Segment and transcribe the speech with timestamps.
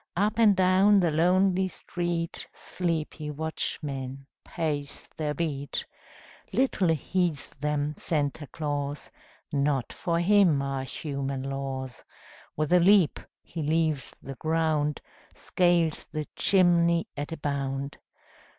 [0.17, 5.85] Up and down the lonely street Sleepy watchmen pace their beat.
[6.51, 9.11] Little heeds them Santa Claus;
[9.53, 12.03] Not for him are human laws.
[12.57, 15.01] With a leap he leaves the ground,
[15.35, 17.99] Scales the chimney at a bound.